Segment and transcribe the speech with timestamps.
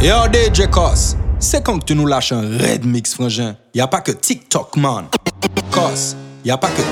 [0.00, 3.56] Yo DJ Cos, c'est que tu nous lâches un red mix frangin.
[3.74, 5.08] Y a pas que TikTok man.
[5.72, 6.82] Cos, y a a pas que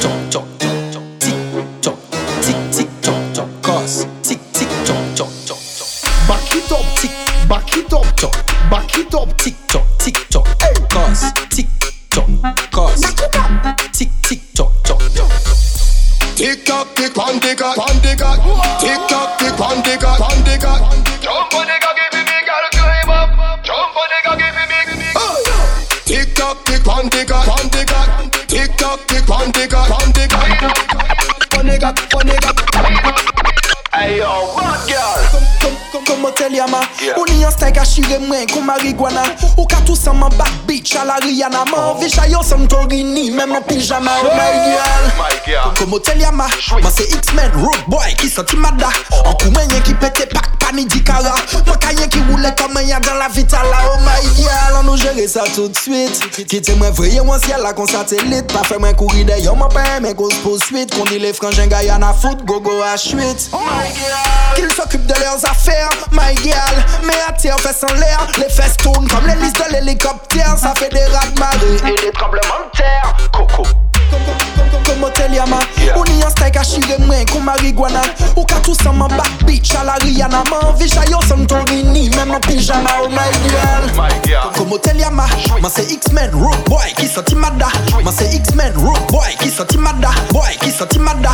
[0.00, 0.44] toc toc toc
[0.92, 1.02] toc.
[1.18, 1.34] Tic
[1.80, 1.96] toc
[2.42, 3.48] tic tic toc toc.
[3.60, 5.88] Cos, tic tic toc toc toc toc.
[6.28, 7.10] Back it up, Tic
[7.48, 8.32] back it up, toc.
[8.70, 10.46] back it up, Tic toc tic toc.
[10.90, 11.66] Cos, tic
[12.08, 12.28] toc.
[12.70, 13.00] Cos,
[13.92, 15.28] tic tic toc toc toc.
[16.36, 18.38] Tick tock, tick on the cat, on the cat.
[18.80, 21.20] Tick tock, it, pump it, pump it, pump it.
[21.20, 23.64] Jump on the cock, give me big girl, climb up.
[23.64, 24.88] Jump on the cock, give me big.
[26.04, 27.88] Tick tock, tick, pump it, pump it,
[28.48, 30.30] tick tock, tick, pump it, pump it.
[31.50, 32.61] Pump it, pump it.
[36.22, 36.80] Motel Yama.
[37.16, 39.24] Ou ni yon steak a chire mwen kon marijuana.
[39.56, 41.66] Ou ka tou san man back bitch a la Rihanna.
[41.70, 45.86] Man vi chayo san torini Mem an pijama oh my girl.
[45.90, 46.48] Motel Yama.
[46.82, 48.94] Man se X-Men road boy ki soti mada
[49.26, 51.34] An kou mwen yen ki pete pak pani di kara
[51.66, 54.96] Mwen ka yen ki roule comme yen dans la vitala Oh my girl An nou
[54.96, 58.78] jere sa tout de suite Kite mwen vreye wan siel la kon satelit Pa fe
[58.80, 62.12] mwen kouri de yon mwen pa men cause poursuite Kon di le frangin gayan a
[62.12, 63.50] foot Gogo a chuit
[64.54, 66.84] Qu'ils s'occupent de leurs affaires, my girl.
[67.04, 70.58] Mais à terre, fesses en l'air, les fesses tournent comme l'hélice de l'hélicoptère.
[70.58, 73.16] Ça fait des rats de marée et des tremblements de terre.
[73.32, 73.62] Coco.
[74.84, 75.96] Comme Hotel Yama, Yeah.
[75.98, 78.00] ou ni un steak à chire mwen kon marijuana.
[78.36, 80.42] Ou ka tout sans back bitch à la Rihanna.
[80.50, 83.16] Man, vi chayo son torini, même en pyjama, oh my
[83.48, 84.52] girl.
[84.56, 85.24] Comme Hotel Yama,
[85.60, 87.66] man c'est X-Men, road boy qui sorti mada.
[88.04, 90.10] Man c'est X-Men, road boy qui sorti mada.
[90.32, 91.30] Boy qui sorti mada.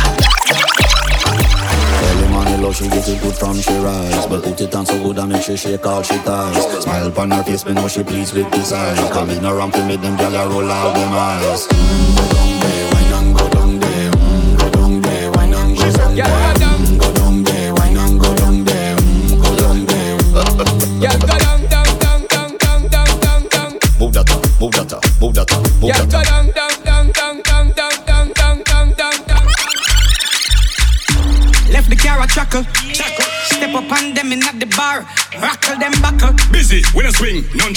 [2.01, 4.97] Early morning love, she get it good from she rise But put it on so
[5.03, 8.03] good and make she shake all she ties Smile upon her face, me know she
[8.03, 11.67] pleased with this eyes Coming around to make them gyal a roll out them eyes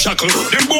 [0.03, 0.51] Chocolate.
[0.51, 0.72] Them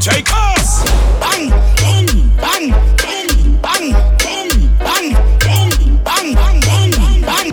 [0.00, 0.88] DJ CosS.
[1.20, 2.08] Bang, boom,
[2.40, 3.28] bang, boom,
[3.60, 4.48] bang, boom,
[4.80, 5.12] bang,
[5.44, 5.68] bang,
[6.00, 6.32] bang,
[6.64, 7.50] bang,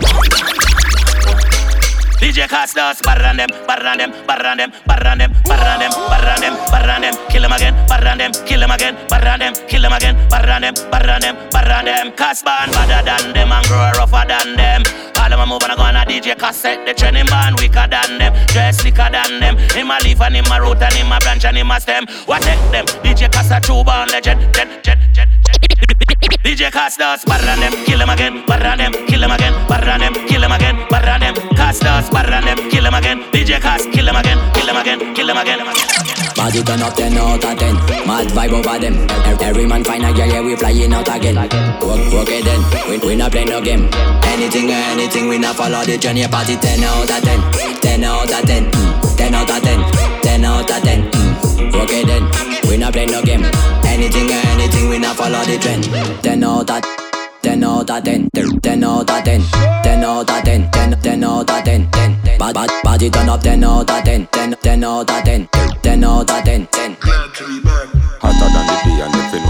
[2.16, 5.30] DJ CosS does better than them, better than them, better than them, better than them,
[5.44, 7.14] better than them, better than them, better than them.
[7.28, 10.28] Kill him again, better than them, kill him again, better than them, kill him again,
[10.30, 12.12] better than them, better than them, better than them.
[12.16, 15.07] CosS band badder than them and grow rougher than them.
[15.28, 17.84] All of them move and I go on a DJ cassette, the training band weaker
[17.84, 19.58] than them, dress slicker than them.
[19.76, 22.06] Him a leaf and him a root and him a branch and him a stem.
[22.24, 22.86] What take them?
[23.04, 25.68] DJ Casa true born legend, jet, jet, jet, jet.
[26.40, 30.42] DJ Costas, barran them, kill him again, barran them, kill him again, barran them, kill
[30.42, 34.40] him again, barran them, Costas, barran them, kill him again, DJ CosS, kill him again,
[34.54, 36.17] kill him again, kill him again.
[36.38, 37.74] Body turn up 10 out of 10
[38.06, 38.94] Mad vibe over them
[39.42, 43.16] Every, man find a girl, yeah, we flying out again work it then We, we
[43.16, 43.90] not play no game
[44.22, 48.30] Anything or anything, we not follow the journey Party 10 out of 10 10 out
[48.30, 49.16] of 10 mm.
[49.16, 51.74] 10 out of 10 10 out of 10 mm.
[51.74, 53.42] Work it then We not play no game
[53.82, 55.90] Anything or anything, we not follow the trend
[56.22, 56.84] 10 out of
[57.42, 58.28] 10 out of 10
[58.62, 59.42] 10 out of 10
[59.82, 63.40] 10 out of 10 10 10 out of 10 10 Bad, bad, body turn up
[63.40, 65.57] 10 out of 10 10 10 out of 10
[65.88, 66.66] ten out of ten.
[66.66, 67.97] ten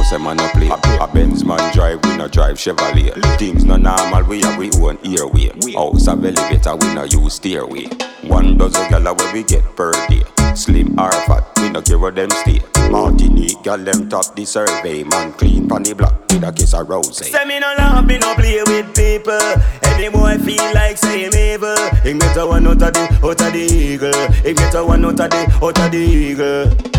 [0.09, 0.69] say man a play.
[0.69, 3.13] A Benz man drive, we no drive Chevrolet.
[3.39, 5.51] Things no normal, we have we own airway.
[5.75, 7.87] House of elevator, we no use stairway.
[8.23, 10.23] One dozen gala where we get per day.
[10.55, 12.61] Slim or fat, we no care where them stay.
[12.91, 15.05] Martinique, gal them top the survey.
[15.05, 17.19] Man clean pon the block with a kiss of rose.
[17.19, 19.39] Say me no laugh, me no play with people.
[19.83, 21.77] Any boy feel like say him evil.
[22.03, 24.33] He get a one out of the out of the eagle.
[24.43, 26.98] He get a one out of the out of the eagle.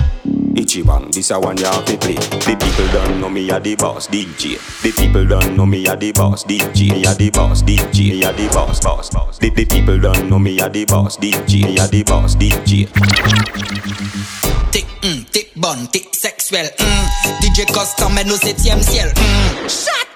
[0.69, 2.13] Ichiban, this a one you have to play.
[2.13, 4.59] The people don't know me a the boss DJ.
[4.83, 6.91] The people don't know me a the boss DJ.
[6.91, 8.11] Me a the boss DJ.
[8.11, 9.39] Me a the boss boss boss.
[9.39, 11.63] The, the people don't know me a the boss DJ.
[11.63, 12.85] Me a the boss DJ.
[14.71, 16.69] Tic, mm, tic bon, tic sexuel.
[16.77, 17.41] Mm.
[17.41, 19.11] DJ Custom et nos septième ciel.
[19.15, 19.69] Mm.
[19.69, 20.08] Yo,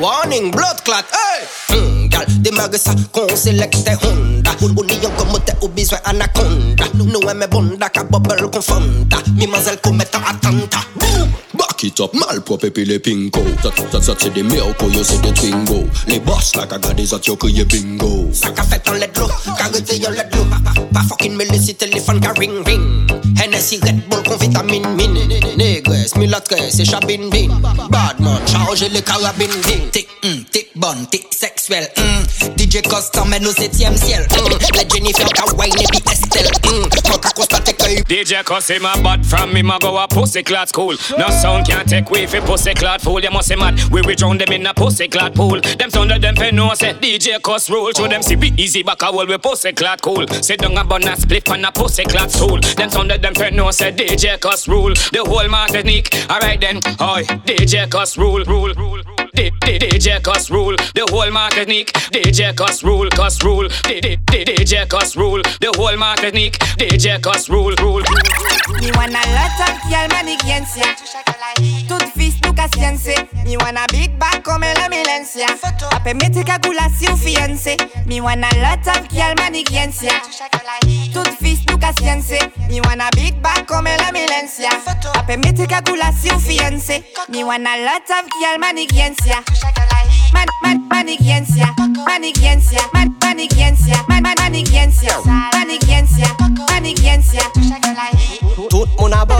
[0.00, 1.46] warning, blood clot, hey!
[1.70, 4.50] Hmm, gal, démarre ça, qu'on sélecte Honda.
[4.62, 6.84] Ou ni yon komote ou besoin anaconda.
[6.94, 9.18] Nous aimons bonda, ka bubble confonda.
[9.36, 10.86] Mimazelle commettent attentat.
[10.98, 11.45] Boom!
[11.76, 15.20] Back it up, malpropre puis les pinko Ça, ça, ça c'est des miracles, yo c'est
[15.20, 15.84] des twingo.
[16.08, 18.30] Les boss là qu'a gardé ça yo crié bingo.
[18.32, 19.28] Ça qu'a fait en let l'eau,
[19.58, 20.46] carité yon let l'eau
[20.94, 22.80] Pas fucking me laisser téléphone qu'a ring ring.
[23.38, 25.28] Hennessy Red Bull con vitamine mine.
[25.58, 27.48] Négresse, mulâtresse et chabine bin
[27.90, 30.08] Badman, chargez les carabines bin Tic,
[30.50, 32.04] tic bonne, tic sexuel hum.
[32.04, 32.56] Mm.
[32.56, 34.46] DJ CosS t'emmène au septième ciel hum.
[34.46, 34.76] Mm.
[34.76, 36.76] La Jennifer et puis Estelle que
[38.08, 40.96] DJ Cuss him a bad from me, a go a pussy clot school.
[41.18, 43.20] No sound can't take way fi pussy clot fool.
[43.20, 43.78] You must say mad.
[43.90, 45.60] We we drown them in a pussy clot pool.
[45.60, 47.90] Them sound of them fi know say DJ Cuss rule.
[47.96, 50.26] Show them see easy back a wall we pussy clot cool.
[50.28, 52.60] Sit down a bun a split on a pussy clot stool.
[52.76, 54.94] Them sound of them fi know say DJ Cuss rule.
[55.12, 56.10] The whole Martinique.
[56.30, 59.02] Alright then, oi DJ Cuss rule rule rule.
[59.02, 60.76] D- DJ Cuss rule.
[60.94, 61.92] The whole Martinique.
[62.10, 63.68] DJ Cuss rule, Cuss rule.
[63.68, 65.42] DJ Cuss rule.
[65.60, 66.58] The whole Martinique.
[66.78, 68.02] DJ Cuss rule, rule.
[68.80, 70.96] Me wanna lot of girl maniciencia
[71.88, 75.46] Toute fils nou ka siense Me wanna big back come la milencia
[75.92, 77.76] Ape mete calculation fiancé.
[78.06, 80.20] Me wanna lot of girl maniciencia
[81.14, 82.38] Toute fils nou ka siense
[82.68, 84.70] Me wanna big back come la milencia
[85.14, 87.04] Ape mete calculation fiancé.
[87.28, 88.58] Me wanna lot of girl
[89.26, 89.42] maniciencia
[90.32, 91.74] Man, man, maniciencia
[92.06, 95.16] Maniciencia, man, maniciencia Man, man, maniciencia
[95.52, 96.28] Maniciencia,
[96.70, 97.42] maniciencia
[98.70, 99.36] Tout moun a bon.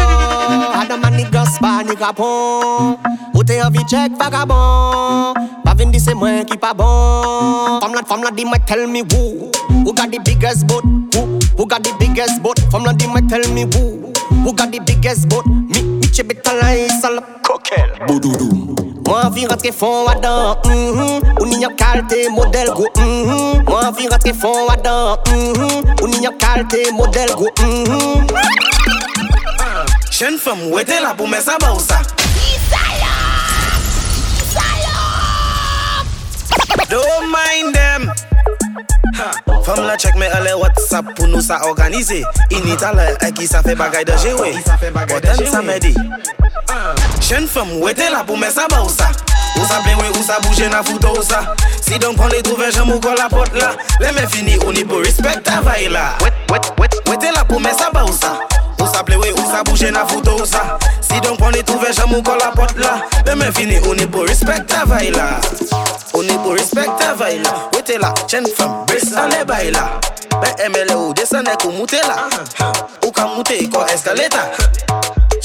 [0.75, 2.99] Adam man niggas pa nigga bon
[3.37, 5.37] Ou te anvi check vagabond.
[5.62, 7.81] Pa vin di se mwen pa bon.
[7.81, 9.50] Fam la, fam la di mwen tell me who.
[9.85, 10.85] Who got the biggest boat?
[11.12, 12.59] Who, who got the biggest boat?
[12.73, 14.12] Fam la di mwen tell me who.
[14.43, 15.44] Who got the biggest boat?
[15.44, 18.75] Mi Che betalay e salop Kokel Boudoudou
[19.05, 21.41] Mwen vi rentre fon wadan mm -hmm.
[21.41, 23.65] Ou ni yon kalte model go mm -hmm.
[23.69, 26.01] Mwen vi rentre fon wadan mm -hmm.
[26.01, 28.25] Ou ni yon kalte model go mm -hmm.
[29.61, 32.01] uh, Chen fem wete la pou mè sa ba ou sa
[32.71, 33.81] Salop
[34.55, 36.07] Salop
[36.89, 38.25] Don't mind them
[39.64, 42.19] Fem la chek me ale WhatsApp pou nou sa organize
[42.50, 44.52] Init ale e ki sa fe bagay de jewe
[45.08, 45.94] Poten sa me di
[47.25, 49.08] Chen fem wete la pou me sa ba ou sa
[49.56, 52.69] Ou sa plenwe, ou sa bouje nan fouto ou sa Si don kon le trouve,
[52.75, 55.88] jem ou kon la pot la Le men fini, ou ni pou respect ta vay
[55.88, 56.12] la
[56.50, 58.37] Wete la pou men sa ba ou sa
[58.76, 60.76] Ou sa plenwe, ou sa bouje nan fouto ou sa
[61.26, 63.00] Si donc on les trouve, j'aime ou la porte là.
[63.26, 65.40] Les mecs fini, on y peut respect ta vaille là.
[66.14, 67.14] On y peut respect ta.
[67.75, 68.14] Où était là?
[68.28, 69.99] Jeune femme, brise à les bails là.
[70.31, 72.28] Ben, ML ou descendre ou monter là.
[73.05, 74.40] Ou ka monter, quoi escalator.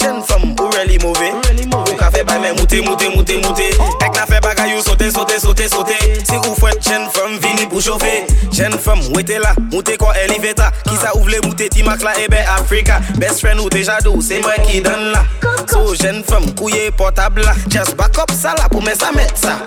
[0.02, 1.30] Chen fam, ou really move
[1.72, 3.68] Ou ka fe bay men moute, moute, moute, moute
[4.02, 7.68] Ek la fe bagay ou sote, sote, sote, sote Si ou fwet chen fam, vini
[7.70, 8.10] pou chove
[8.50, 12.16] Chen fam, ete la, moute kwa eliveta Ki sa ou vle mouti ti mak la
[12.18, 15.22] ebe eh Afrika Best friend ou deja do, se mwen ki dan la
[15.70, 19.38] So chen fam, kouye potab la Just back up sa la pou men sa met
[19.38, 19.60] sa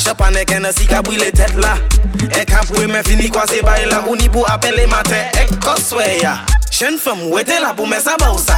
[0.00, 1.76] Chapa ne ken si ka brile tet la
[2.40, 5.52] Ek ap we men fini kwa se bay la Ou ni pou apele maten, ek
[5.60, 6.38] koswe ya
[6.72, 8.56] Chen fam, ete la pou men sa ba ou sa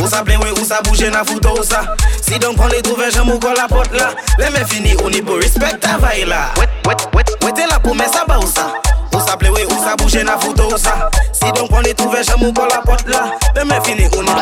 [0.00, 1.82] Ou sa plen we, ou sa bouje nan fouto ou sa
[2.20, 5.10] Si don kon li touve jam ou kon la pot la Le men fini ou
[5.10, 8.68] ni pou respect avay la Ou te la pou men sa ba ou sa
[9.12, 11.94] Ou sa plen we, ou sa bouje nan fouto ou sa Si don kon li
[11.94, 14.36] touve jam ou kon la pot la Le men fini ou ni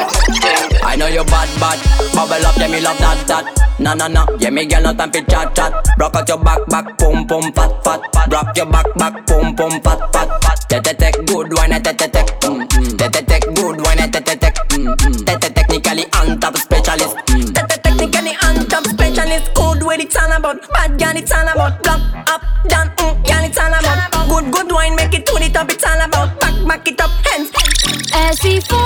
[0.95, 1.79] I know you bad bad.
[2.15, 3.45] Bubble up, yeah me love that that.
[3.81, 5.73] Na na na, yeah me girl no time fi chat chat.
[5.99, 8.01] Rock out your back back, pum pum fat fat.
[8.31, 10.29] Rock your back back, pum pum fat fat
[10.69, 12.23] Te te te good wine, te te te.
[12.47, 12.97] Mm, mm.
[12.97, 14.53] Te te te good wine, te te te.
[14.79, 15.24] Mm,
[15.95, 17.17] technically on top specialist.
[17.27, 21.83] Tete technically on top specialist Good with it's all about Bad girl it's all about
[21.83, 25.51] Block up, down, mm, girl it's all about Good, good wine make it to the
[25.53, 27.51] top It's all about Back, back it up, hands
[28.15, 28.77] Elles s'y font,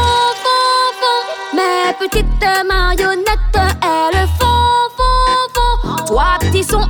[0.42, 1.56] font, font.
[1.56, 2.26] Mes petites
[2.66, 6.04] marionnettes, elles font, font, font.
[6.06, 6.88] Trois petits sons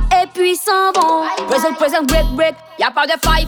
[1.79, 2.55] Present, break, break.
[2.77, 3.47] Y'a pas de faille.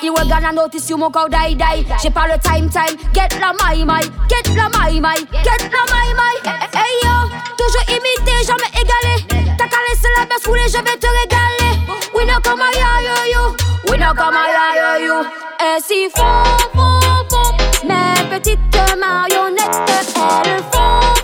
[0.00, 1.84] You will gonna notice sur mon corps die, die.
[2.00, 2.96] J'ai pas le time, time.
[3.12, 4.00] Get la my, my.
[4.28, 5.16] Get la my, my.
[5.42, 6.36] Get la my, my.
[6.72, 9.26] Hey yo, toujours imité, jamais égalé.
[9.58, 11.80] T'as qu'à laisser la baisse rouler, je vais te régaler.
[12.14, 13.56] We know come a yo, yo.
[13.90, 15.26] We know come a yo, yo.
[15.58, 17.88] Elles s'y font, font, font.
[17.88, 20.78] Mes petites marionnettes, elles font,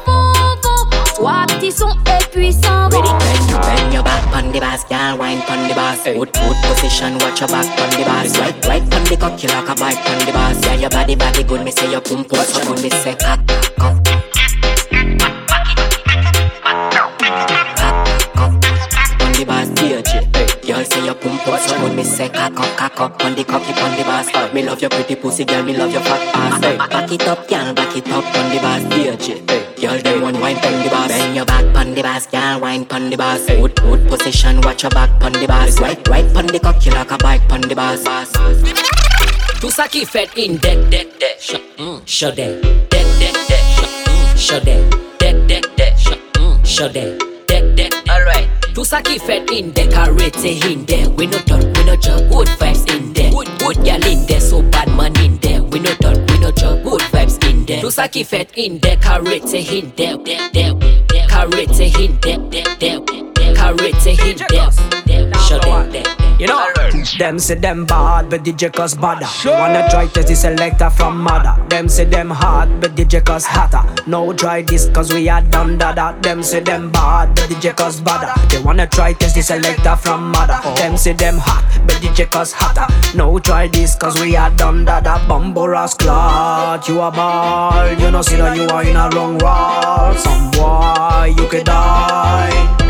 [0.05, 1.15] font, font.
[1.15, 1.97] Trois petits sons
[4.35, 6.03] your the bass, girl, wine on the bass.
[6.05, 8.39] Good, good position, watch your back on the bass.
[8.39, 10.65] Right, right on the cock, you like a bite on the bass.
[10.65, 13.41] Yeah, your body, body good, me say your pum pum so good, me say cock,
[13.79, 14.05] cock.
[19.35, 21.15] The bass, DJ.
[21.15, 21.59] pum pum.
[21.59, 24.55] So when me say cock up, cock up, on the cocky, on the bass.
[24.55, 25.63] Me love your pretty pussy, girl.
[25.63, 26.61] Me love your fat ass.
[26.61, 27.75] Back it up, girl.
[27.75, 28.85] Back it up, on the bass.
[28.85, 29.64] DJ.
[29.85, 31.09] Girl, them one wine pon the bass.
[31.09, 32.59] Bend your back pon the bass, girl.
[32.59, 33.45] Wine pon the bass.
[33.45, 34.63] Good, good position.
[34.63, 35.79] Watch your back pon the bass.
[35.79, 38.03] Right, right pon the cocky like a bike pon the bass.
[39.61, 43.65] Tout ça qui fait in dead, dead, dead, shot, mm, shot dead, dead, dead, dead,
[43.77, 48.49] shot, mm, shot dead, dead, dead, dead, shot, mm, shot dead, dead, dead, alright.
[48.75, 51.11] Tout ça qui fait in decorate in there.
[51.11, 53.31] We no done, we no jump, good vibes in there.
[53.31, 55.63] Good, good girl in there, so bad man in there.
[55.63, 57.44] We no done, we no jump, good vibes
[57.85, 57.91] in there.
[57.91, 60.75] Tout ça qui fait in decorate in there, there, there,
[61.07, 61.85] decorate
[66.39, 66.69] You know,
[67.17, 69.27] them say them bad, but DJ cause badder.
[69.45, 71.55] You wanna try test the selector from mother.
[71.69, 73.83] Them say them hard, but DJ cause hotter.
[74.09, 76.19] No try this cause we are done dada.
[76.23, 78.33] Them say them bad, but DJ cause badder.
[78.49, 80.59] They wanna try test the selector from mother.
[80.65, 80.75] Oh.
[80.75, 82.93] Them say them hot, but DJ cause hotter.
[83.17, 85.25] No try this cause we are done dada.
[85.29, 87.93] Bumbo clot, you a ball.
[87.93, 90.19] You know see that you are in a wrong world.
[90.19, 92.84] Some boy you could die.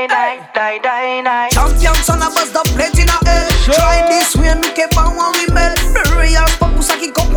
[0.00, 1.48] Die, die, die, die, die.
[1.52, 4.88] Champion son a buzz the plate in a head Try this way and make a
[4.96, 5.76] bang when we melt.
[6.16, 7.28] Real pop pussy kick up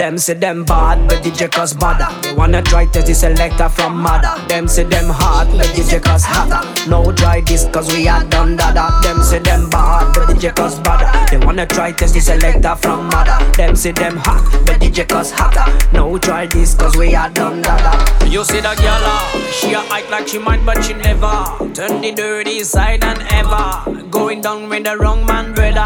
[0.00, 4.00] Them say them bad but DJ cause badder They wanna try test the selector from
[4.00, 4.32] mother.
[4.48, 6.64] Them say them hot but DJ cause hotter.
[6.88, 8.88] No try this cause we are done dada.
[9.02, 13.08] Them say them bad but DJ cause badder They wanna try test the selector from
[13.08, 13.44] mother.
[13.58, 15.68] Them say them hot but DJ cause hotter.
[15.92, 17.92] No try this cause we are done dada.
[18.26, 22.00] You see the girl ah, she a act like she might but she never Turn
[22.00, 24.00] the dirty side and ever.
[24.08, 25.84] Going down with the wrong man brother.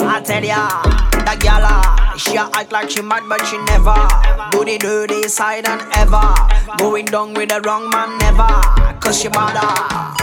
[0.00, 0.68] I tell ya,
[1.26, 1.87] that girl ah,
[2.18, 3.94] she a act like she mad but she never.
[4.50, 6.34] Do the dirty side and ever.
[6.76, 8.48] Going down with the wrong man never.
[9.00, 10.14] Cause she ah.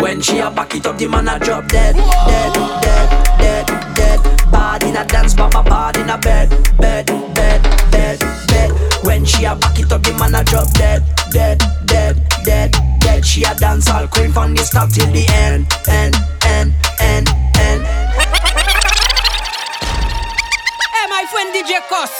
[0.00, 1.94] When she a back it up the man a drop dead.
[1.94, 4.50] Dead, dead, dead, dead.
[4.50, 6.50] Bad in a dance, baba bad in a bed.
[6.78, 8.18] Bed, bed, bed,
[8.48, 8.70] bed.
[9.04, 11.04] When she a back it up the man a drop dead.
[11.30, 13.24] Dead, dead, dead, dead.
[13.24, 15.66] She a dance all queen from the start till the end.
[15.86, 18.03] End, end, end, end
[21.32, 22.10] my DJ Kos,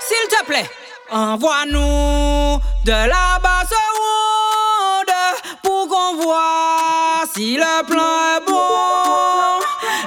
[0.00, 0.68] s'il te plaît,
[1.10, 5.14] envoie-nous de la basse ronde
[5.62, 9.60] pour qu'on voit si le plan est bon.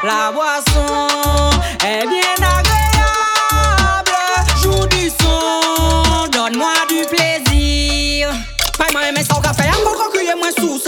[0.04, 1.48] La boisson
[1.86, 4.18] est bien agréable.
[4.62, 8.30] Joue du son, donne-moi du plaisir.
[8.78, 10.82] Pas moi aimer ça au café, encore crier moins sous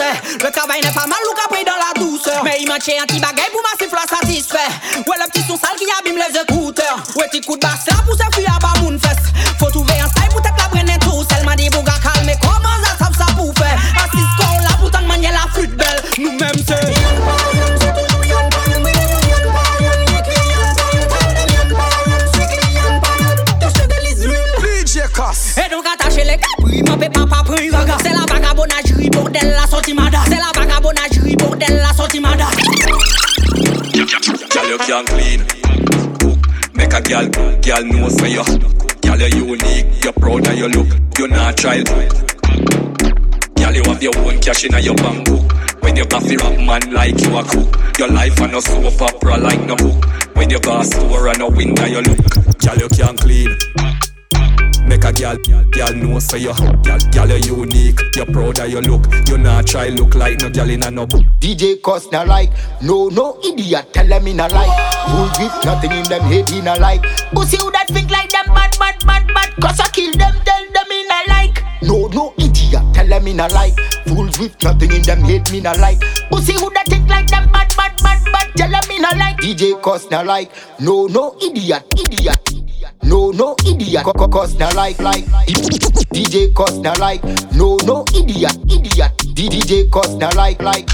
[0.44, 2.44] Le travail n'est pas mal, ou qu'après dans la douceur.
[2.44, 3.96] Mais il m'a un petit bagay pour ma siffle
[4.34, 5.00] satisfait.
[5.08, 7.04] Ouais, le petit son sale qui abîme les écouteurs.
[7.16, 9.32] Ouais, petit coup de basse là pour se fuir à bas moun fesse.
[9.60, 11.24] Faut trouver un style pour tête la brenne tout.
[11.38, 13.80] Elle m'a dit, bouga calme, comment ça tape ça pour faire?
[13.98, 16.02] Assis qu'on là, pour t'en manier la flûte belle.
[16.18, 16.94] Nous-mêmes, c'est.
[24.96, 27.70] Et donc attacher les capris, mon pépé pas pris
[28.04, 32.46] C'est la vagabonnagerie, bordel, la sortie mada C'est la vagabonnagerie, bordel, la sortie mada
[34.64, 35.44] Girl, you can clean.
[36.20, 36.40] Cook,
[36.74, 37.28] Make a girl,
[37.60, 38.44] girl know say you.
[39.02, 40.88] Girl, you unique, you proud of your look.
[41.20, 41.88] You not child.
[41.88, 45.52] Girl, you have your own cash in your bank book.
[45.84, 48.00] When you coffee rap man like you a cook.
[48.00, 50.06] Your life and no soap opera like no book.
[50.36, 52.60] When you go store and no window you look.
[52.60, 53.58] Girl, you can clean.
[54.86, 55.38] Make a girl,
[55.72, 59.06] girl know say you girl, girl you unique, you proud of your look.
[59.28, 61.24] You not try look like no girl in a no book.
[61.40, 62.52] DJ CosS na like.
[62.82, 64.76] No, no idiot, tell them in a like.
[65.08, 67.02] Full with nothing in them head in a like.
[67.34, 69.54] Pussy who that think like them bad, bad, bad, bad.
[69.62, 71.64] Cause I kill them, tell them in a like.
[71.82, 73.80] No, no idiot, tell them in a like.
[74.06, 76.02] Fools with nothing in them head me na like.
[76.30, 78.52] Pussy who that think like them bad, bad, bad, bad.
[78.58, 79.38] Tell them in a like.
[79.38, 80.52] DJ CosS na like.
[80.80, 82.63] No, no idiot, idiot
[83.04, 85.26] no, no idiot, co- co- cause na like, like
[86.14, 89.12] DJ cause na like No, no idiot, idiot.
[89.36, 90.88] DJ cause na like, like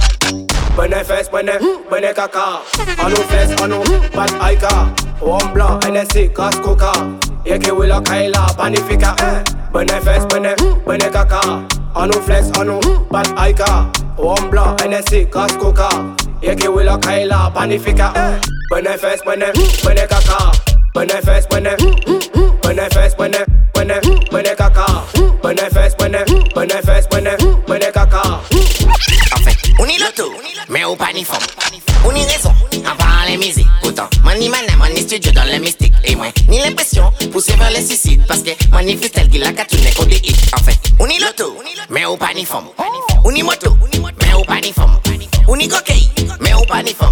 [0.75, 2.59] Pwene fes, pwene, pwene kaka
[3.03, 3.83] Ano fes, ano,
[4.15, 4.87] bat aika
[5.21, 6.91] One blanc, NSC, kas koka
[7.45, 9.43] Yeke wila kaila, panifika eh.
[9.71, 11.41] Pwene fes, pwene, pwene kaka
[11.95, 12.79] Ano flex, ano,
[13.11, 15.89] bat aika One blanc, NSC, kas koka
[16.41, 18.39] Yeke wila kaila, panifika eh.
[18.71, 19.51] Pwene fes, pwene,
[19.83, 20.51] pwene kaka
[20.99, 21.77] Pwene fes, pwene,
[22.61, 24.85] pwene fes, pwene, pwene, pwene kaka
[25.41, 28.21] Pwene fes, pwene, pwene fes, pwene kaka
[29.31, 30.29] En fait, On y l'auto,
[30.67, 31.38] mais au panifon.
[32.05, 32.53] On y raison,
[32.86, 33.65] avant les musiques.
[33.81, 35.93] Pourtant, mon imane, mon studio dans le mystique.
[36.03, 38.21] Et moi, ni l'impression, pousser vers le suicide.
[38.27, 40.21] Parce que manifeste, elle qui la catoune, qu'on dit
[40.53, 41.55] En fait, on y l'auto,
[41.89, 42.63] mais au panifon.
[43.24, 43.77] On y moto,
[44.21, 44.89] mais au panifon.
[45.48, 46.09] On y coquille,
[46.41, 47.12] mais au panifon.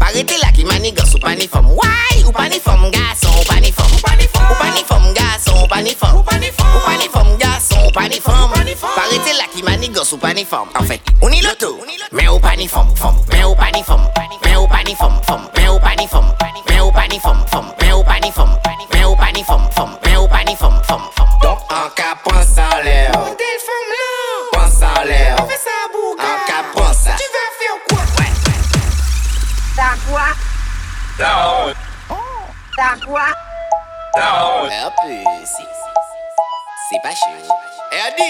[0.00, 1.60] Parité là qui manigance ou panifon.
[1.60, 2.24] Why?
[2.26, 3.84] Ou panifon, garçon, ou panifon.
[3.84, 6.06] Ou panifon, garçon, ou panifon.
[6.16, 7.47] Ou panifon, garçon.
[7.58, 8.54] gason ou pa ni fom
[8.94, 11.74] Parete la ki mani gos ou pa ni fom En fèt, ou ni loto,
[12.12, 12.86] men ou pa ni fom
[13.32, 14.06] Men ou pa ni fom,
[14.44, 15.47] men ou pa ni fom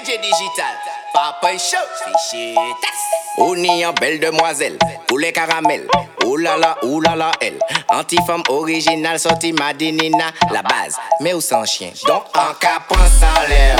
[0.09, 0.75] DJ digital.
[1.13, 1.77] Papa est chaud.
[2.31, 2.61] Chaud.
[3.37, 4.79] On y en belle demoiselle.
[5.07, 5.87] Pour les caramels.
[6.25, 7.59] Oh là, oh là là, elle.
[7.89, 10.31] Anti-femme originale, sortie Madinina.
[10.51, 11.91] La base, mais où sans chien?
[12.07, 13.77] Donc en cas pense en l'air.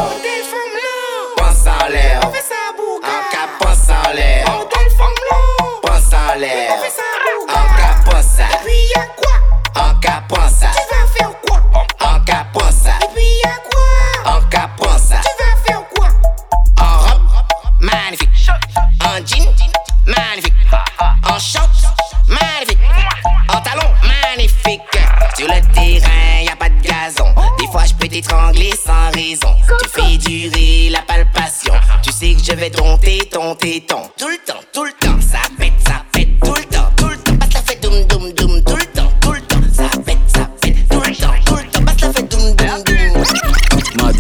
[1.37, 2.21] Pense en l'air.
[2.23, 4.45] En cas pense en l'air.
[5.83, 6.73] Pense en l'air.
[7.49, 8.39] En cas pense.
[9.77, 10.88] En cas pense.
[17.91, 18.29] Magnifique.
[19.05, 19.45] En jean,
[20.07, 20.55] magnifique.
[21.25, 21.71] En short,
[22.29, 22.79] magnifique.
[23.49, 24.81] En talon, magnifique.
[25.37, 27.35] Sur le terrain, y a pas de gazon.
[27.59, 29.55] Des fois, je peux t'étrangler sans raison.
[29.83, 31.75] Tu fais durer la palpation.
[32.03, 34.11] Tu sais que je vais tonter ton téton.
[34.19, 35.21] Tout le temps, tout le temps.
[35.21, 36.08] Ça pète, ça pète.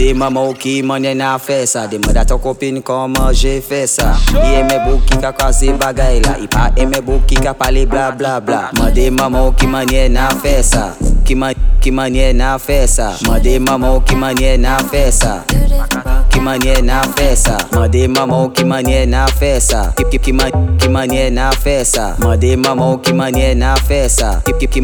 [0.08, 4.16] Di maman ki manye nan fe sa Di mwen daton kopin koman je fe sa
[4.40, 7.84] I eme bou ki ka kwaze bagay la I pa eme bou ki ka pale
[7.84, 8.70] bla bla bla.
[8.72, 10.96] Mwen di maman ki manye nan fe sa
[11.28, 11.52] Ki, man,
[11.84, 12.56] ki manye nan
[12.88, 13.12] sa
[13.60, 15.44] maman ki manye nan fe sa
[16.32, 20.22] Ki manye nan fe sa Mwen di maman ki manye nan fe sa Kip kip
[20.22, 24.56] ki manye ki manye nan fe sa Mwen maman ki manye nan fe sa Kip
[24.56, 24.80] kip ki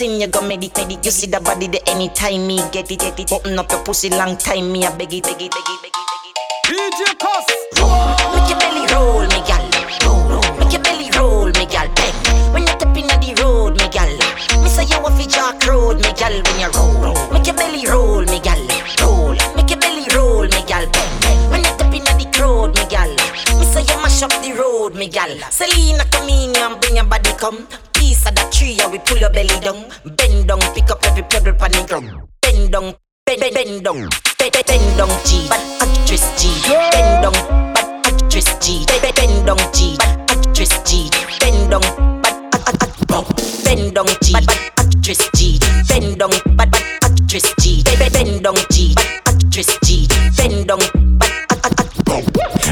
[0.00, 1.04] sin, you go meditate it.
[1.04, 3.32] You see the body the anytime me get it, get it.
[3.32, 5.92] Open up your pussy long time, me a beg it, beg it, beg it, beg
[5.92, 6.36] it, beg it.
[6.72, 7.46] DJ Cuss.
[8.32, 9.60] Make your belly roll, me gal.
[10.56, 11.84] Make your belly roll, me gal.
[11.92, 12.16] Bang.
[12.52, 14.08] When you step inna the road, me gal.
[14.64, 16.32] Me say you a fi jack road, me gal.
[16.32, 18.62] When you roll, make your belly roll, me gal.
[19.04, 19.36] Roll.
[19.52, 20.88] Make your belly roll, me gal.
[20.88, 21.12] Bang.
[21.52, 23.12] When you step inna the crowd, me gal.
[23.60, 25.28] Me say you mash up the road, me gal.
[25.52, 27.68] Selena come in and bring your body come.
[29.04, 29.84] Pull your belly down.
[30.04, 32.28] Bend down, pick up every pebble pan the ground.
[32.42, 32.94] Bend down,
[33.26, 34.08] bend, bend, bend down.
[34.38, 35.48] Bend, bend, bend down, G.
[35.48, 36.48] Bad actress G.
[36.92, 37.36] Bend down,
[37.74, 38.84] bad actress G.
[38.86, 39.96] Bend, bend, bend down, G.
[39.98, 41.10] Bad actress G.
[41.40, 41.84] Bend down,
[42.22, 42.76] bad, bad,
[43.08, 43.26] bad.
[43.64, 44.32] Bend down, G.
[44.32, 45.58] Bad, actress G.
[45.88, 47.82] Bend down, bad, bad actress G.
[47.84, 48.94] Bend, bend down, G.
[48.94, 49.99] Bad actress G.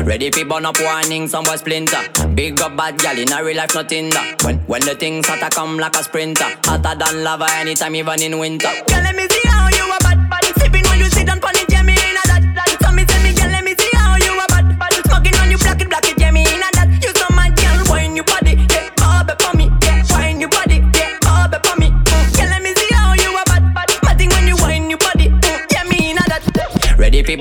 [0.09, 2.01] Ready fi burn up warning, some boy splinter.
[2.35, 4.43] Big up bad gal in a real life, nothing that.
[4.43, 8.23] When when the things start to come like a sprinter, hotter than lava anytime, even
[8.23, 8.73] in winter.
[8.89, 10.45] Girl, let me see how you a bad bad.
[10.57, 11.58] Sipping when you sit on pon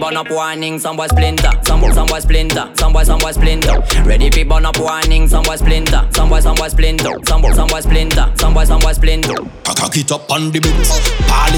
[0.07, 1.49] burn up warning, some boy splinter.
[4.05, 5.43] Ready burn up warning, some
[6.11, 6.55] some boy, some
[7.25, 8.63] some boy, some boy splinter, some boy,
[10.29, 10.51] on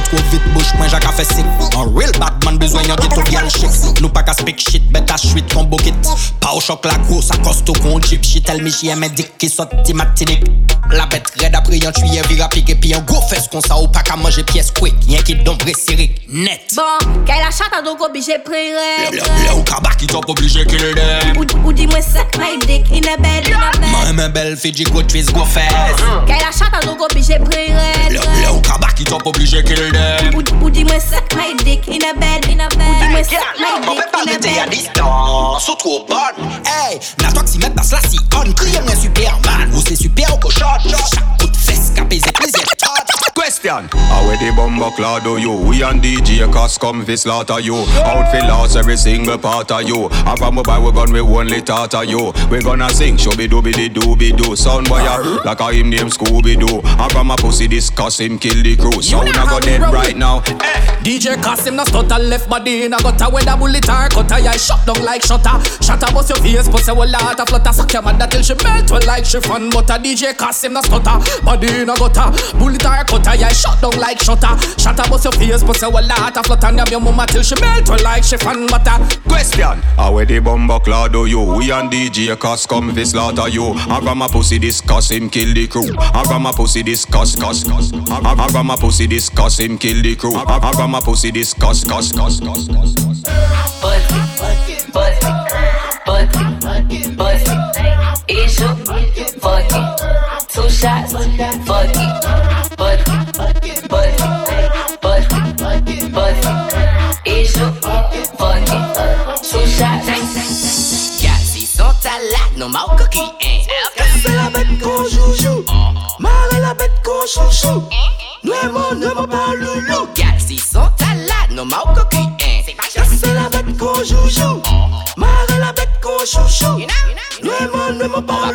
[0.01, 1.79] trop vite, bouche moins j'ai faire.
[1.79, 4.01] Un real Batman besoin yon ghetto girl chic.
[4.01, 5.53] Nous pas qu'à speak shit, bête à chouette.
[6.39, 7.29] Pas au choc la grosse,
[7.81, 10.43] qu'on jeep shit, elle me j'y aime dick qui matinique.
[10.91, 13.79] La bête raide après yon tuyé vira pique et puis un gros fesse qu'on ça
[13.79, 14.95] ou pas qu'à manger pièce quick.
[15.07, 15.65] Y'en qui d'ombre
[16.29, 16.73] net.
[16.75, 17.99] Bon, qu'elle à donc
[18.39, 22.03] le, prier le, ou ka bak it up oblige kill them Ou, di mwen mwen
[22.05, 23.89] sek my dick in a bed, in a bed.
[23.91, 25.99] Mwen men bel Fiji go twist go fast
[26.29, 28.23] Kay la chata nou go oblige pre red Le,
[28.53, 32.05] ou ka back it up oblige kill them Ou, di mwen sek my dick in
[32.07, 32.87] a bed, in a bed.
[32.87, 34.71] Ou di mwen sek my Mwen dick pa in a rete a bed.
[34.77, 39.01] distans Sou tro bon Hey, na tok si met bas la si on Kriye mwen
[39.03, 40.53] superman Ou se super ou ko
[43.69, 45.53] Question How where the bumbo clad do you?
[45.53, 47.75] We and DJ CosS come fi slaughter you.
[47.75, 50.09] Out fi lost every single part of you.
[50.09, 52.33] And from we buy we gun we only of you.
[52.49, 54.55] We gonna sing shooby dooby dee dooby doo.
[54.55, 56.81] Sound boy a like a him name Scooby Doo.
[56.83, 59.01] And from a pussy discuss him kill the crew.
[59.01, 60.39] Sound a go dead right now.
[60.39, 60.89] Eh.
[61.03, 64.39] DJ Kasim no stutter left body in a gutter When a bullet or cutter.
[64.39, 65.61] Yeah, shut down like shutter.
[65.81, 67.73] Shatter bust your face Bust your lot of flutter.
[67.73, 71.21] Suck your mother till she melt well like chiffon butter DJ Kasim no stutter.
[71.43, 72.33] Body in a gutter.
[72.57, 73.35] Bullet or cutter.
[73.37, 74.55] Yeah, shut down like shutter.
[74.79, 77.89] Shatter bust your face Bust your lot of flutter Yam your mama till she melt
[77.89, 78.97] well like chiffon butter.
[79.27, 79.81] Question.
[79.97, 81.41] How where the bumbo clad do you?
[81.41, 83.73] We and DJ CosS come fi slaughter you.
[83.73, 85.89] And from a pussy discuss him kill the crew.
[85.89, 87.91] And from a pussy discuss cuss cuss.
[87.91, 90.35] And and from a pussy discuss him kill the crew.
[90.35, 93.23] And and from a pussy discuss cuss cuss cuss cuss cuss.
[93.81, 95.43] Bust it, bust it,
[96.05, 96.35] bust
[96.89, 97.69] it, bust it.
[98.29, 98.75] Issue,
[99.39, 100.49] fuck it.
[100.49, 102.28] Two shots, fuck it.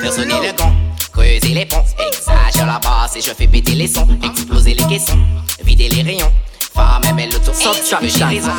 [0.05, 0.73] Faire sonner le gong,
[1.13, 5.19] creuser les ponts, exagère la basse et je fais péter les sons, exploser les caissons,
[5.65, 6.31] vider les rayons,
[6.75, 8.29] femme et belle auto, Subtraction.
[8.29, 8.51] raison.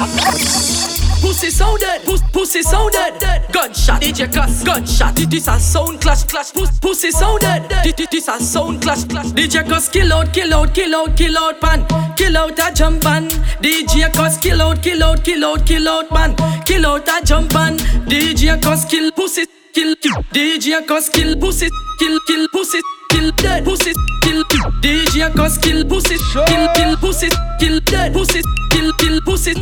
[1.22, 3.14] Pussy sounded, Pus- pussy sounded,
[3.52, 5.14] gunshot, DJ cuss, gunshot.
[5.16, 6.52] This this a sound clash, clash.
[6.54, 9.26] Pus- Pussy sounded, this this- this a sound clash, clash.
[9.34, 11.86] DJ cuss, kill out, kill out, kill out, kill out, man.
[12.16, 13.28] Kill out a jump man.
[13.62, 16.36] DJ cuss, kill out, kill out, kill out, kill out, man.
[16.66, 17.78] Kill out a jump man.
[18.08, 19.96] DJ cuss, kill pussy, kill,
[20.34, 21.68] DJ cause kill, pussy,
[22.00, 23.92] kill, kill, pussy, kill, dead, pussy,
[24.24, 24.44] kill,
[24.82, 26.16] DJ cause kill, pussy,
[26.48, 29.54] kill, kill, pussy, kill, dead, pussy, kill, kill, pussy.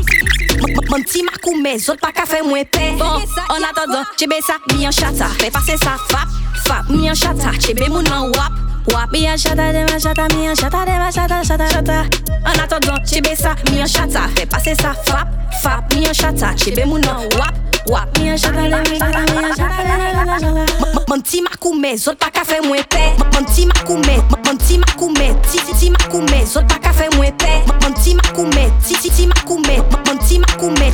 [0.89, 2.93] Mon petit macou, mes autres pas qu'à faire moins paix.
[3.01, 5.27] En attendant, j'ai ça, mis en chata.
[5.39, 6.27] Fais passer ça, fap,
[6.65, 7.51] fap, mis en chata.
[7.59, 8.72] J'ai mon wap.
[8.87, 11.97] Wap mi an chata, dem an chata, mi an chata, dem an chata, chata, chata.
[12.45, 14.27] An atodon, chebe sa, mi an chata.
[14.35, 15.27] Fè pase sa, fap,
[15.61, 16.53] fap, mi an chata.
[16.55, 17.55] Chebe mounan, wap,
[17.87, 21.03] wap Mi an chata, dem an chata, mi an chata, dem an chata.
[21.07, 24.15] Mwen ti makoume, zot pa ka fè mwen te Mwen ti makoume,
[24.45, 28.15] mwen ti makoume Ti ti ti makoume, zot pa ka fè mwen te Mwen ti
[28.15, 30.89] makoume, ti ti ti makoume Mwen ti makoume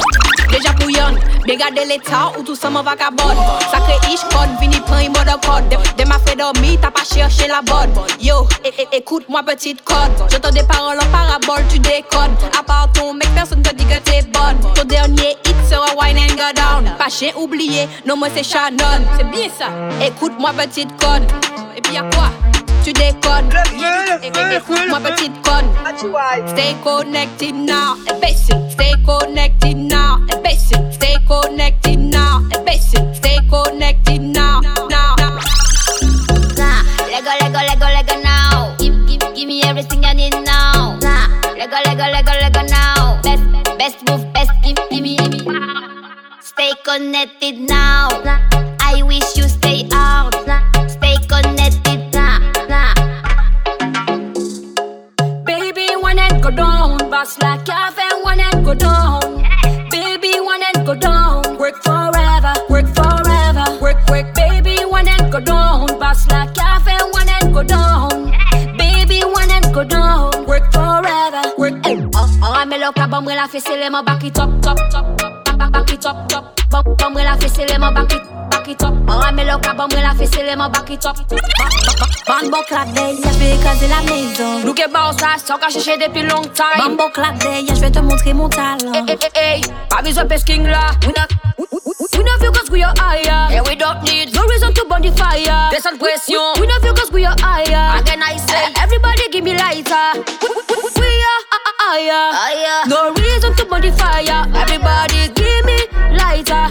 [0.60, 3.38] Deja pou yon, be gade l'etat ou tout sa man vagabond
[3.72, 7.48] Sakre ish kod, vini pran yi mode kod Dem, a fe dormi, ta pa cherche
[7.48, 10.12] la bod Yo, é- é- écoute moi petite code.
[10.30, 12.36] J'entends des paroles en parabole, tu décodes.
[12.60, 14.60] À part ton mec, personne te dit que t'es bonne.
[14.76, 16.91] Ton dernier hit sera wine and go down.
[16.98, 19.06] Pas chien oublié, non moi c'est Shannon.
[19.17, 19.67] C'est bien ça,
[20.06, 21.24] écoute-moi petite code.
[21.78, 22.30] Et puis y'a quoi?
[22.89, 23.49] Tu déconnes.
[23.54, 25.69] É- é- Écoute-moi petite conne.
[26.47, 28.60] Stay connected now, imbécile.
[28.71, 30.91] Stay connected now, imbécile.
[30.93, 33.13] Stay connected now, imbécile.
[33.13, 35.15] Stay connected now, now.
[36.58, 38.75] Nah, Lego, Lego, Lego, Lego now.
[38.80, 40.97] Give, give, give me everything I need now.
[41.02, 43.19] Nah, Lego, Lego, Lego, Lego now.
[43.21, 43.43] Best,
[43.78, 45.60] best move, best give, give me, give me.
[46.41, 48.08] Stay connected now.
[48.25, 48.38] Nah,
[57.29, 59.21] Boss like cafe, one and go down.
[59.91, 61.57] Baby, one and go down.
[61.59, 63.77] Work forever, work forever.
[63.79, 65.85] Work, work, baby, one and go down.
[65.99, 68.31] Boss like cafe, one and go down.
[68.79, 70.47] Baby, one and go down.
[70.47, 71.73] Work forever, work.
[71.85, 75.19] Oh, oh, I'm a look up, I'm gonna it, my back it up, top, top,
[75.19, 75.28] top,
[75.60, 76.56] back, back it up, top.
[76.72, 78.93] Bum, bum, gonna face it, my back it, back it up.
[79.08, 81.17] Oh, I'm a look up, I'm gonna face it, my back it up.
[82.28, 84.60] Bambo clap day, je vais écraser la maison.
[84.65, 86.78] Nous que bon ça, sans qu'à chercher depuis longtemps.
[86.78, 88.93] Bambo clap day, je vais te montrer mon talent.
[88.93, 90.91] Hey, hey, hey, pas besoin de king là.
[91.02, 93.58] We not, we, we, we not feel cause we are higher.
[93.58, 95.69] And we don't need no reason to burn the fire.
[95.72, 96.39] There's some question.
[96.62, 98.00] We not feel cause we are higher.
[98.00, 100.24] Again I say, eh, everybody give me lighter.
[101.89, 102.88] higher.
[102.88, 104.45] No reason to burn the fire.
[104.54, 105.78] Everybody give me
[106.15, 106.67] lighter.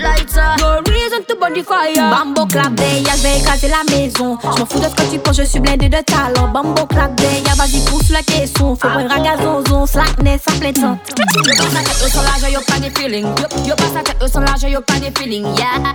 [0.59, 1.95] No reason to burn the fire.
[1.95, 4.39] Bambo clap day, y'a vais écraser la maison.
[4.43, 6.49] J'm'en fous de ce que tu penses, je suis blindé de talent.
[6.49, 8.77] Bambo clap day, y'a vas-y pousse la question.
[8.77, 10.99] Faut prendre ragazonzon, slackness à plein temps.
[11.17, 13.27] Yo passe la tête au son large, yo pas de feeling.
[13.67, 15.47] Yo, passe la tête au son large, yo pas de feeling.
[15.57, 15.95] Yeah.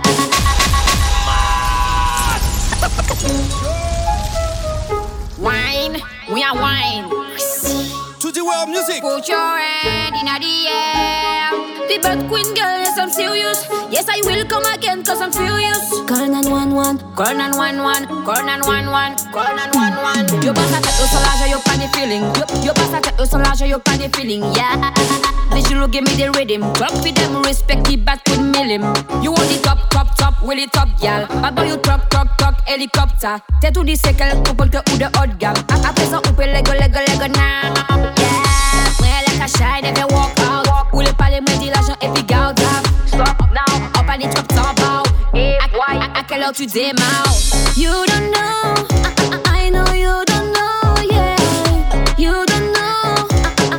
[5.38, 6.00] Wine,
[6.32, 7.03] we are wine.
[8.64, 9.00] World music.
[9.02, 11.50] Put your hand in the air.
[11.88, 13.66] The bad queen girl, yes, I'm serious.
[13.90, 15.78] Yes, I will come again, cause I'm furious.
[16.08, 20.44] Call 911, call 911, call 911, call 911.
[20.44, 22.22] Yo passe la tête au solage, yo pas de feeling.
[22.34, 24.42] Yo, yo passe la tête au solage, yo pas de feeling.
[24.54, 24.92] Yeah.
[25.52, 26.62] Visual give me the rhythm.
[26.72, 28.82] Drop with them, respect the bad queen millim.
[29.22, 31.26] You want the top, top, top, really top, gal.
[31.42, 33.36] Bad boy, you truck, truck, truck, helicopter.
[33.60, 35.54] T'es tout dit, c'est quel couple que ou de haute gamme.
[35.68, 38.12] A- Après ça, on peut lego, lego, lego now.
[38.18, 38.33] Yeah.
[39.14, 40.66] Ouais, like a shine, if you walk out.
[40.92, 42.86] Ou le palais, moi, dit l'argent, et puis garde up.
[43.06, 45.08] Stop now, up à top, top out.
[45.34, 47.32] Et à, à, à quelle heure tu démarres?
[47.76, 48.74] You don't know,
[49.46, 51.36] I, I I know you don't know, yeah.
[52.18, 53.26] You don't know,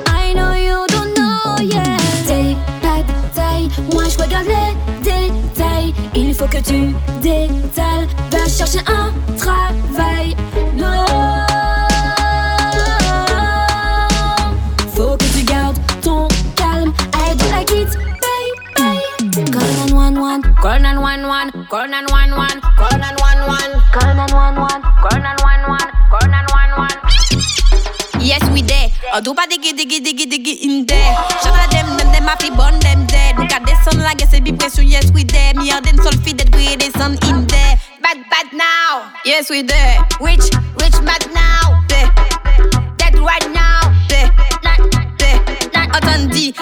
[0.07, 1.97] I, I I know you don't know, yeah.
[2.25, 2.57] Détail,
[3.05, 5.93] détail, moi je regarde les détails.
[6.15, 9.11] Il faut que tu détales, va chercher un
[29.15, 29.21] there.
[29.21, 31.13] Oh, do pas diggy diggy diggy diggy in there.
[31.41, 33.38] Shout out them, them, them happy born them dead.
[33.38, 34.84] Look at the sun like I say, be pressure.
[34.84, 35.54] Yes, we there.
[35.56, 37.78] Me and them sulfy that we the sun in there.
[38.01, 39.13] Bad, bad now.
[39.25, 39.97] Yes, we there.
[40.21, 40.49] Rich,
[40.82, 41.84] rich, mad now.
[41.88, 42.10] There.
[42.97, 43.64] Dead right now.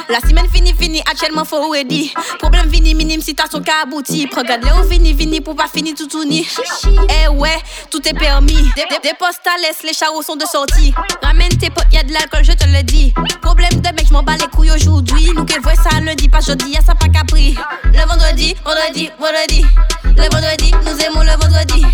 [0.09, 2.13] La semaine finie, finie, actuellement faut ready.
[2.39, 4.27] Problème fini, minime, citation qu'a abouti.
[4.35, 6.45] Regarde, Léo fini, fini, pour pas finir tout tourner.
[6.85, 7.57] Eh ouais,
[7.89, 8.53] tout est permis.
[8.75, 10.93] Des, postes à l'aise, les charros sont de sortie.
[11.21, 13.13] Ramène tes potes, y'a de l'alcool, je te le dis.
[13.41, 15.29] Problème de mec, j'm'en bats les couilles aujourd'hui.
[15.35, 17.55] Nous que vois ça lundi, pas jeudi, y'a ça pas capri.
[17.85, 19.65] Le vendredi, vendredi, vendredi.
[20.05, 21.85] Le vendredi, nous aimons le vendredi.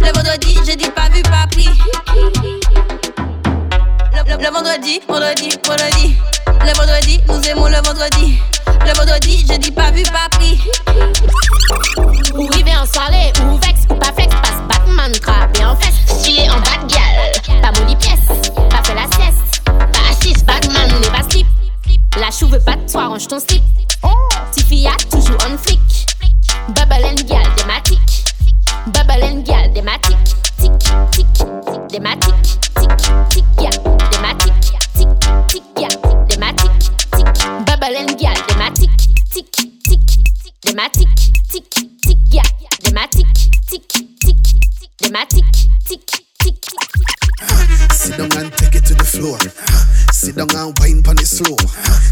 [0.00, 1.68] Le vendredi, j'ai dit pas vu, pas pris.
[4.38, 6.16] Le, vendredi, vendredi, vendredi.
[6.46, 8.38] Le vendredi, nous aimons le vendredi.
[8.84, 10.60] Le vendredi, j'ai dit pas vu, pas pris.
[12.34, 15.12] Ou rive en soirée, ou vex, ou pas flex, passe Batman,
[15.58, 16.20] et en fesse.
[16.20, 18.26] Stylé en bad gal, pas molly pièce,
[18.70, 19.62] pas fait la sieste.
[19.64, 21.46] Pas assise, Batman, n'est pas slip.
[22.18, 23.62] La chou veut pas de toi, range ton slip.
[24.52, 25.80] Tiffy a toujours on flick.
[26.68, 28.24] Bubble and gal, thématique.
[28.88, 30.16] Bubble and gal, thématique.
[30.60, 30.72] Tic,
[31.12, 31.26] tic,
[31.88, 32.58] thématique.
[33.30, 33.85] Tic, tic.
[35.56, 35.88] Tic, tic, ya,
[36.28, 36.78] thématique.
[37.16, 38.90] Tic, bubble and gal, thématique.
[39.32, 40.00] Tic, tic,
[40.60, 41.08] thématique.
[41.50, 42.42] Tic, tic, ya,
[42.82, 43.26] thématique.
[43.66, 44.36] Tic, tic,
[44.98, 45.70] thématique.
[45.86, 46.06] Tic,
[46.38, 46.66] tic,
[47.90, 49.38] Sit down and take it to the floor.
[50.12, 51.56] Sit down and wine on it slow.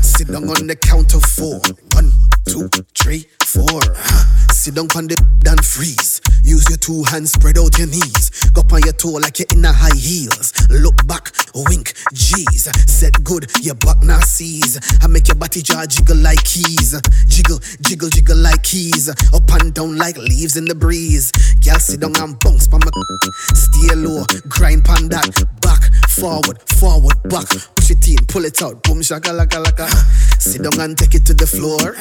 [0.01, 1.61] Sit down on the count of four.
[1.93, 2.13] One,
[2.49, 3.83] two, three, four.
[4.53, 6.23] Sit down on the and freeze.
[6.45, 8.31] Use your two hands, spread out your knees.
[8.53, 10.53] Go on your toe like you're in a high heels.
[10.69, 12.69] Look back, wink, G's.
[12.85, 14.79] Set good, your butt now sees.
[15.03, 17.01] I make your body jaw jiggle like keys.
[17.27, 19.09] Jiggle, jiggle, jiggle like keys.
[19.09, 21.33] Up and down like leaves in the breeze.
[21.65, 22.91] Girl, sit down and bounce pa my
[23.55, 25.33] Stay low, grind pan that.
[25.63, 27.49] Back, forward, forward, back.
[27.75, 28.83] Push it in, pull it out.
[28.83, 29.89] Boom, shaka laka laka.
[30.41, 31.97] Sit down and take it to the floor.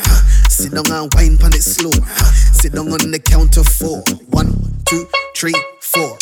[0.49, 1.91] Sit down and wine pan it slow.
[2.53, 4.03] Sit down on the count of four.
[4.29, 4.53] One,
[4.85, 6.17] two, three, four.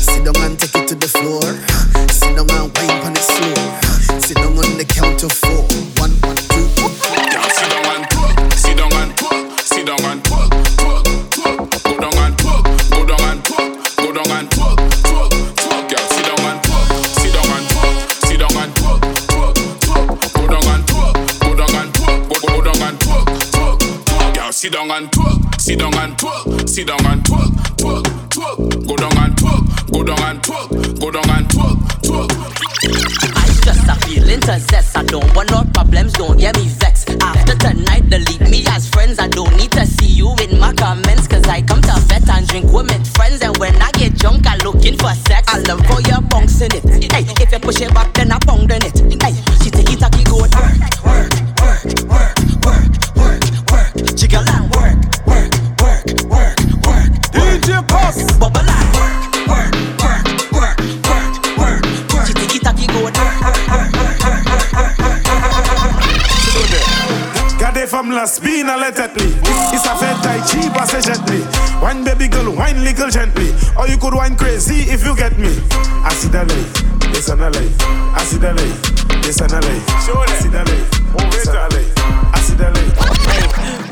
[0.00, 1.42] Sit down and take it to the floor.
[2.08, 4.18] Sit down and wine pan it slow.
[4.18, 5.64] Sit down on the count of four.
[6.00, 6.66] One, one, two.
[7.30, 10.49] Yeah, sit down and twerk, sit down and twerk, sit down and twerk,
[24.60, 27.48] sit down and twerk, sit down and twerk, sit down and twerk,
[27.80, 28.86] twerk, twerk.
[28.86, 32.28] Go down and twerk, go down and twerk, go down and twerk, twerk.
[33.40, 34.98] I just a feeling possessed.
[34.98, 37.08] I don't want no problems, don't get me vexed.
[37.22, 39.18] After tonight, delete me as friends.
[39.18, 41.26] I don't need to see you in my comments.
[41.26, 43.40] Cause I come to vet and drink with friends.
[43.40, 45.48] And when I get drunk, I looking for sex.
[45.48, 46.84] I love how you're bouncing it.
[47.10, 48.92] Hey, if you push it back, then I pound on it.
[49.22, 49.32] Hey,
[49.64, 50.52] she take it, take it, go work,
[51.00, 51.32] work,
[51.64, 53.40] work, work, work, work,
[53.72, 54.16] work.
[54.16, 54.49] Jiggle
[67.90, 69.26] femme la spin à la tête li.
[69.72, 71.42] It's a fait tai chi pass gently
[71.82, 73.52] Wine baby girl, wine little gently.
[73.76, 75.50] Or you could wine crazy if you get me.
[76.04, 77.82] Acid a life, listen a life
[78.16, 80.90] Acid a life, listen a life Acid a life,
[81.32, 82.19] listen a life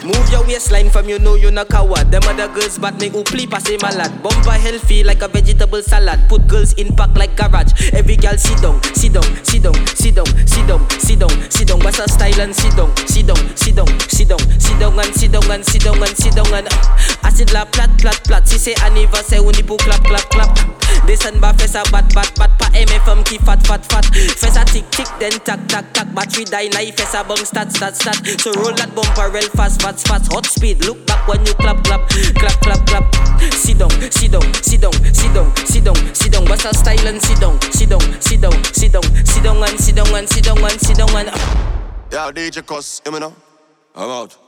[0.05, 2.11] Move your waistline from you know you no coward.
[2.11, 4.23] Them other girls but me who plea pass him a lad.
[4.23, 6.21] Bumper healthy like a vegetable salad.
[6.29, 7.93] Put girls in pack like garage.
[7.93, 11.69] Every girl sit down, sit down, sit down, sit down, sit down, sit down, sit
[11.69, 11.81] down.
[11.81, 15.15] What's her style and sit down, sit down, sit down, sit down, sit down and
[15.15, 16.69] sit down and sit down and sit down and
[17.23, 18.47] acid la plat plat plat.
[18.47, 20.59] Si c'est anniversaire on dit pour clap clap clap.
[21.07, 24.03] Descend bas fais ça bat bat bat pas aimer femme qui fat fat fat.
[24.13, 26.07] Fais ça tic tic then tac tac tac.
[26.15, 28.17] Battery die now fais ça bang stat stat stat.
[28.37, 30.85] So roll that bumper real fast fast fast hot speed.
[30.85, 33.15] Look back when you clap clap clap clap clap.
[33.55, 36.45] Sit down sit down sit down sit down sit down sit down.
[36.45, 39.81] What's her style and sit down sit down sit down sit down sit down and
[39.81, 41.29] sit down and sit down and sit down and.
[41.31, 41.75] Uh.
[42.13, 43.35] Yo, DJ CosS, you me know?
[43.95, 44.48] I'm out.